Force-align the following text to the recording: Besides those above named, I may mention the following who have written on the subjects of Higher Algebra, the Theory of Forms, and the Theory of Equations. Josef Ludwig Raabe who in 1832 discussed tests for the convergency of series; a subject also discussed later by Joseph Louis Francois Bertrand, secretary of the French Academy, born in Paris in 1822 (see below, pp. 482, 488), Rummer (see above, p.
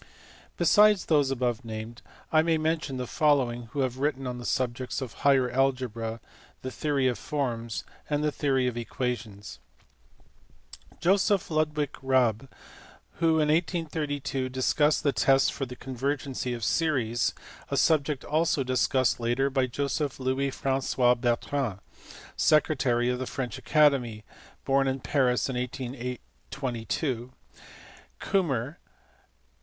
Besides 0.57 1.05
those 1.05 1.29
above 1.29 1.63
named, 1.63 2.01
I 2.31 2.41
may 2.41 2.57
mention 2.57 2.97
the 2.97 3.05
following 3.05 3.65
who 3.67 3.81
have 3.81 3.99
written 3.99 4.25
on 4.25 4.39
the 4.39 4.47
subjects 4.47 4.99
of 4.99 5.13
Higher 5.13 5.51
Algebra, 5.51 6.19
the 6.63 6.71
Theory 6.71 7.07
of 7.07 7.19
Forms, 7.19 7.83
and 8.09 8.23
the 8.23 8.31
Theory 8.31 8.65
of 8.65 8.75
Equations. 8.77 9.59
Josef 10.99 11.51
Ludwig 11.51 11.91
Raabe 12.01 12.47
who 13.19 13.33
in 13.39 13.49
1832 13.49 14.49
discussed 14.49 15.05
tests 15.17 15.51
for 15.51 15.67
the 15.67 15.75
convergency 15.75 16.51
of 16.55 16.63
series; 16.63 17.35
a 17.69 17.77
subject 17.77 18.23
also 18.23 18.63
discussed 18.63 19.19
later 19.19 19.51
by 19.51 19.67
Joseph 19.67 20.19
Louis 20.19 20.49
Francois 20.49 21.13
Bertrand, 21.13 21.77
secretary 22.35 23.09
of 23.11 23.19
the 23.19 23.27
French 23.27 23.59
Academy, 23.59 24.23
born 24.65 24.87
in 24.87 24.99
Paris 24.99 25.47
in 25.47 25.55
1822 25.55 25.97
(see 26.17 26.17
below, 26.49 27.29
pp. 27.29 27.29
482, 27.29 27.33
488), 28.17 28.33
Rummer 28.33 28.65
(see 28.73 28.73
above, 28.73 28.75
p. 28.79 28.81